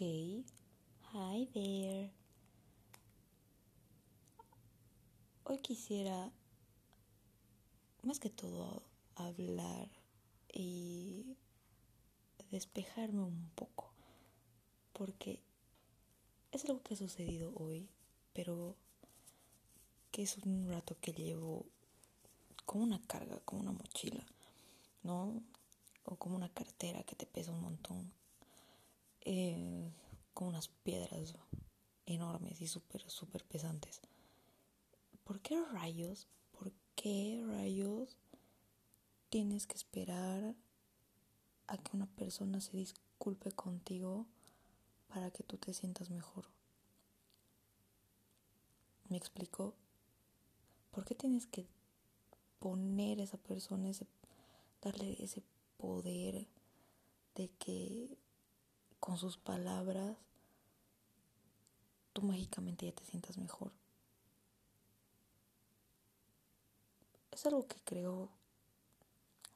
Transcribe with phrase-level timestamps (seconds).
[0.00, 0.06] Ok.
[1.12, 2.10] Hi there.
[5.44, 6.32] Hoy quisiera,
[8.02, 8.82] más que todo,
[9.14, 9.90] hablar
[10.50, 11.36] y
[12.50, 13.92] despejarme un poco.
[14.94, 15.42] Porque
[16.50, 17.90] es algo que ha sucedido hoy,
[18.32, 18.76] pero
[20.12, 21.66] que es un rato que llevo
[22.64, 24.24] como una carga, como una mochila,
[25.02, 25.42] ¿no?
[26.04, 28.19] O como una cartera que te pesa un montón.
[29.22, 29.92] Eh,
[30.32, 31.34] con unas piedras
[32.06, 34.00] enormes y súper, súper pesantes.
[35.24, 36.28] ¿Por qué rayos?
[36.52, 38.16] ¿Por qué rayos
[39.28, 40.54] tienes que esperar
[41.66, 44.26] a que una persona se disculpe contigo
[45.08, 46.46] para que tú te sientas mejor?
[49.08, 49.74] ¿Me explico?
[50.90, 51.66] ¿Por qué tienes que
[52.58, 54.06] poner a esa persona, ese,
[54.82, 55.42] darle ese
[55.76, 56.46] poder
[57.34, 58.16] de que
[59.00, 60.16] con sus palabras
[62.12, 63.72] tú mágicamente ya te sientas mejor?
[67.30, 68.28] Es algo que creo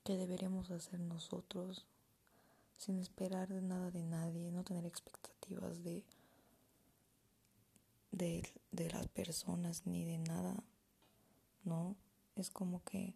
[0.02, 1.86] que deberíamos hacer nosotros
[2.78, 6.05] sin esperar nada de nadie, no tener expectativas de,
[8.12, 10.62] de, de las personas ni de nada,
[11.64, 11.96] ¿no?
[12.36, 13.14] Es como que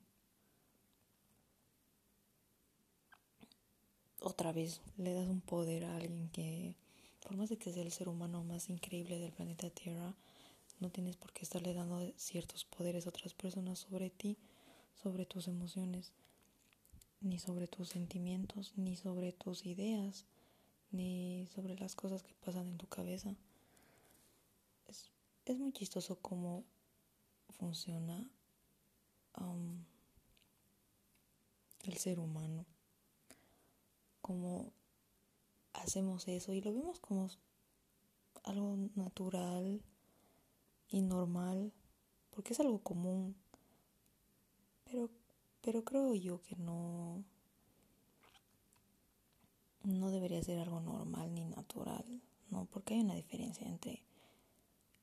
[4.21, 6.75] otra vez le das un poder a alguien que,
[7.21, 10.15] por más de que sea el ser humano más increíble del planeta Tierra,
[10.81, 14.37] no tienes por qué estarle dando ciertos poderes a otras personas sobre ti,
[15.03, 16.13] sobre tus emociones,
[17.21, 20.25] ni sobre tus sentimientos, ni sobre tus ideas,
[20.91, 23.35] ni sobre las cosas que pasan en tu cabeza.
[24.87, 25.11] Es,
[25.47, 26.65] es muy chistoso cómo
[27.59, 28.31] funciona
[29.39, 29.85] um,
[31.85, 32.65] el ser humano,
[34.29, 34.75] cómo
[35.73, 37.31] hacemos eso y lo vemos como
[38.45, 39.81] algo natural
[40.91, 41.73] y normal,
[42.31, 43.35] porque es algo común,
[44.85, 45.09] pero,
[45.63, 47.25] pero creo yo que no,
[49.85, 52.05] no debería ser algo normal ni natural,
[52.51, 52.67] ¿no?
[52.67, 54.03] Porque hay una diferencia entre,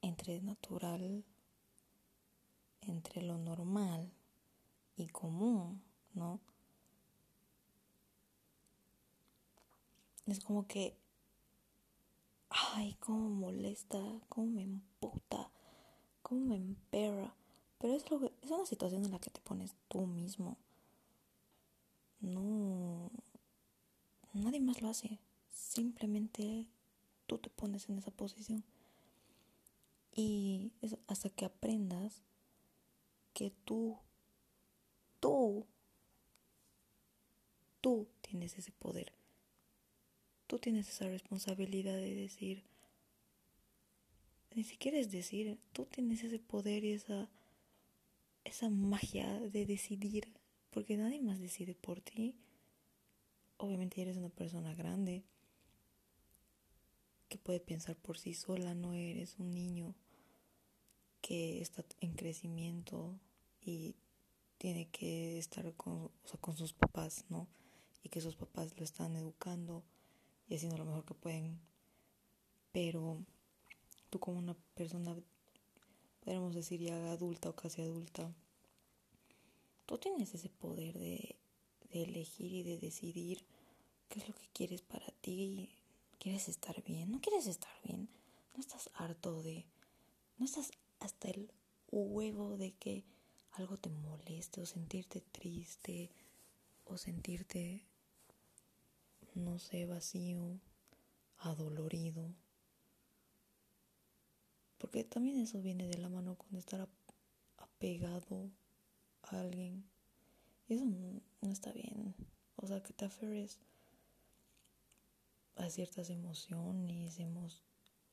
[0.04, 1.26] entre natural,
[2.82, 4.12] entre lo normal
[4.96, 5.82] y común,
[6.14, 6.40] ¿no?
[10.26, 10.98] Es como que
[12.50, 14.00] ay, cómo molesta,
[14.30, 15.52] cómo me emputa,
[16.22, 17.36] cómo me emperra.
[17.80, 20.58] Pero es, lo que, es una situación en la que te pones tú mismo.
[22.20, 23.12] No.
[24.34, 25.20] Nadie más lo hace.
[25.52, 26.68] Simplemente
[27.28, 28.64] tú te pones en esa posición.
[30.14, 32.22] Y es hasta que aprendas
[33.34, 33.98] que tú,
[35.20, 35.66] tú,
[37.82, 39.12] tú tienes ese poder
[40.48, 42.64] tú tienes esa responsabilidad de decir,
[44.54, 47.30] ni siquiera es decir, tú tienes ese poder y esa,
[48.44, 50.34] esa magia de decidir,
[50.70, 52.36] porque nadie más decide por ti.
[53.58, 55.24] Obviamente eres una persona grande
[57.28, 59.96] que puede pensar por sí sola, no eres un niño
[61.22, 63.20] que está en crecimiento
[63.62, 63.96] y
[64.58, 67.48] tiene que estar con, o sea, con sus papás, ¿no?
[68.04, 69.84] Y que sus papás lo están educando
[70.48, 71.60] y haciendo lo mejor que pueden.
[72.72, 73.18] Pero
[74.10, 75.16] tú como una persona,
[76.22, 78.32] podríamos decir ya adulta o casi adulta,
[79.86, 81.36] tú tienes ese poder de,
[81.92, 83.46] de elegir y de decidir
[84.10, 85.70] qué es lo que quieres para ti.
[86.20, 87.12] ¿Quieres estar bien?
[87.12, 88.10] ¿No quieres estar bien?
[88.54, 89.66] ¿No estás harto de...
[90.38, 91.52] ¿No estás hasta el
[91.92, 93.04] huevo de que
[93.52, 96.10] algo te moleste o sentirte triste
[96.86, 97.86] o sentirte
[99.36, 100.60] no sé, vacío,
[101.38, 102.34] adolorido.
[104.78, 106.88] Porque también eso viene de la mano con estar
[107.58, 108.50] apegado
[109.24, 109.86] a alguien.
[110.68, 112.16] Y eso no, está bien.
[112.56, 113.60] O sea, que te aferres
[115.56, 117.20] a ciertas emociones,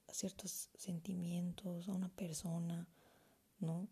[0.08, 2.86] a ciertos sentimientos, a una persona,
[3.58, 3.88] ¿no?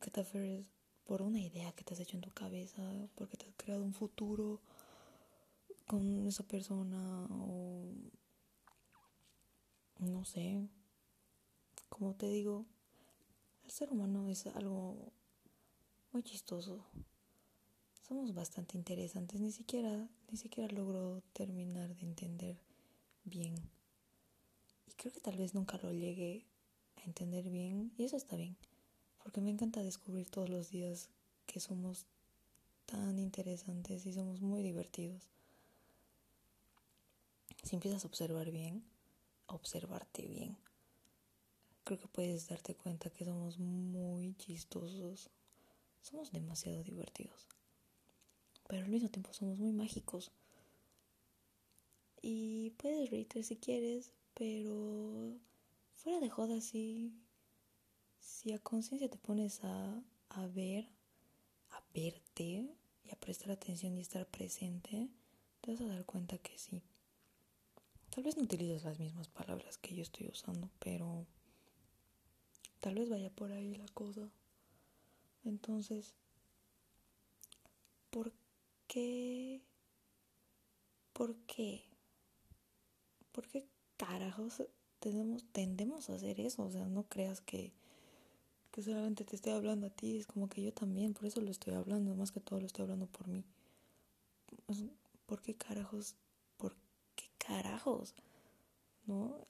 [0.00, 0.66] Que te aferres
[1.04, 2.82] por una idea que te has hecho en tu cabeza,
[3.14, 4.60] porque te has creado un futuro
[5.86, 7.94] con esa persona o
[10.00, 10.68] no sé,
[11.88, 12.66] como te digo,
[13.64, 15.12] el ser humano es algo
[16.12, 16.84] muy chistoso.
[18.06, 22.60] Somos bastante interesantes, ni siquiera ni siquiera logro terminar de entender
[23.24, 23.54] bien.
[24.86, 26.44] Y creo que tal vez nunca lo llegue
[26.96, 28.56] a entender bien y eso está bien,
[29.22, 31.08] porque me encanta descubrir todos los días
[31.46, 32.06] que somos
[32.86, 35.28] tan interesantes y somos muy divertidos
[37.66, 38.84] si empiezas a observar bien,
[39.46, 40.56] observarte bien,
[41.82, 45.30] creo que puedes darte cuenta que somos muy chistosos,
[46.00, 47.48] somos demasiado divertidos,
[48.68, 50.30] pero al mismo tiempo somos muy mágicos.
[52.22, 55.36] Y puedes reírte si quieres, pero
[55.96, 57.12] fuera de joda, sí,
[58.20, 60.88] si a conciencia te pones a, a ver,
[61.70, 62.68] a verte
[63.04, 65.08] y a prestar atención y estar presente,
[65.60, 66.82] te vas a dar cuenta que sí.
[68.16, 71.26] Tal vez no utilices las mismas palabras que yo estoy usando, pero
[72.80, 74.26] tal vez vaya por ahí la cosa.
[75.44, 76.14] Entonces,
[78.08, 78.32] ¿por
[78.88, 79.60] qué?
[81.12, 81.84] ¿Por qué?
[83.32, 83.66] ¿Por qué
[83.98, 84.62] carajos
[84.98, 86.62] tenemos, tendemos a hacer eso?
[86.62, 87.74] O sea, no creas que,
[88.70, 91.50] que solamente te estoy hablando a ti, es como que yo también, por eso lo
[91.50, 93.44] estoy hablando, más que todo lo estoy hablando por mí.
[95.26, 96.16] ¿Por qué carajos?
[97.46, 98.14] ¿Por qué carajos?
[99.06, 99.46] ¿No?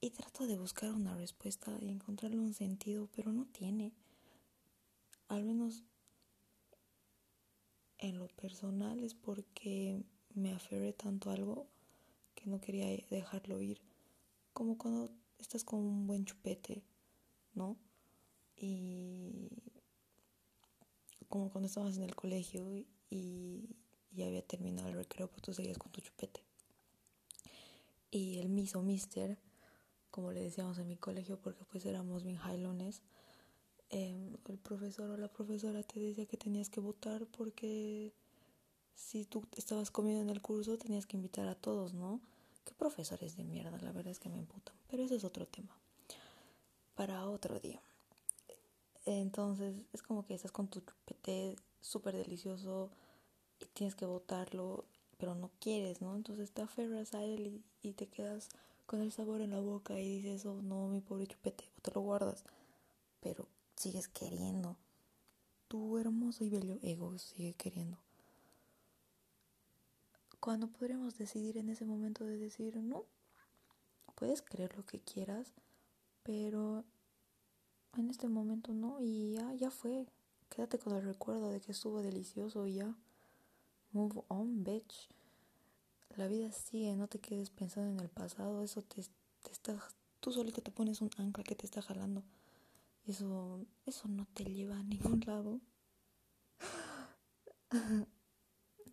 [0.00, 3.92] Y trato de buscar una respuesta y encontrarle un sentido, pero no tiene.
[5.28, 5.84] Al menos
[7.98, 10.02] en lo personal es porque
[10.34, 11.66] me aferré tanto a algo
[12.34, 13.80] que no quería dejarlo ir.
[14.54, 16.82] Como cuando estás con un buen chupete,
[17.54, 17.76] ¿no?
[18.56, 19.50] Y
[21.28, 22.74] como cuando estabas en el colegio
[23.10, 23.76] y
[24.12, 26.42] ya había terminado el recreo, pero tú seguías con tu chupete.
[28.10, 29.38] Y el miso mister,
[30.10, 33.02] como le decíamos en mi colegio, porque pues éramos bien jailones,
[33.90, 38.12] em, el profesor o la profesora te decía que tenías que votar porque
[38.94, 42.20] si tú estabas comiendo en el curso tenías que invitar a todos, ¿no?
[42.64, 44.74] Qué profesores de mierda, la verdad es que me imputan.
[44.88, 45.76] Pero ese es otro tema.
[46.94, 47.80] Para otro día.
[49.06, 52.90] Entonces es como que estás con tu chupete súper delicioso
[53.60, 54.84] y tienes que botarlo,
[55.18, 56.16] pero no quieres, ¿no?
[56.16, 58.48] Entonces te aferras a él y, te quedas
[58.86, 61.92] con el sabor en la boca y dices, oh no, mi pobre chupete, o te
[61.92, 62.44] lo guardas,
[63.20, 63.46] pero
[63.76, 64.76] sigues queriendo.
[65.68, 67.98] Tu hermoso y bello ego sigue queriendo.
[70.40, 73.04] Cuando podríamos decidir en ese momento de decir, no,
[74.14, 75.52] puedes creer lo que quieras,
[76.22, 76.84] pero
[77.96, 80.06] en este momento no, y ya, ya fue.
[80.48, 82.94] Quédate con el recuerdo de que estuvo delicioso y ya.
[83.92, 85.08] Move on, bitch.
[86.16, 89.00] La vida sigue, no te quedes pensando en el pasado, eso te,
[89.50, 89.76] está,
[90.20, 92.22] tú solito te pones un ancla que te está jalando.
[93.06, 95.60] Eso, eso no te lleva a ningún lado.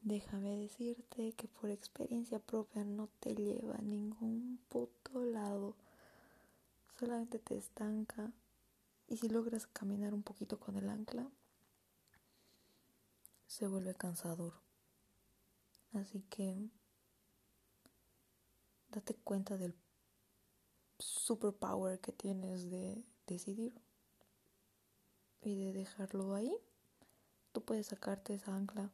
[0.01, 5.75] Déjame decirte que por experiencia propia no te lleva a ningún puto lado.
[6.99, 8.31] Solamente te estanca.
[9.07, 11.29] Y si logras caminar un poquito con el ancla,
[13.47, 14.66] se vuelve cansador.
[15.93, 16.69] Así que
[18.89, 19.75] date cuenta del
[20.99, 23.73] superpower que tienes de decidir
[25.41, 26.55] y de dejarlo ahí.
[27.51, 28.91] Tú puedes sacarte esa ancla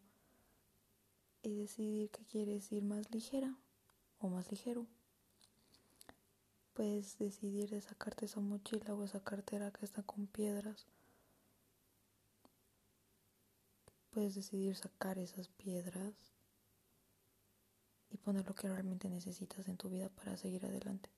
[1.42, 3.56] y decidir que quieres ir más ligera
[4.20, 4.88] o más ligero.
[6.74, 10.88] Puedes decidir de sacarte esa mochila o esa cartera que está con piedras.
[14.10, 16.33] Puedes decidir sacar esas piedras
[18.14, 21.10] y poner lo que realmente necesitas en tu vida para seguir adelante.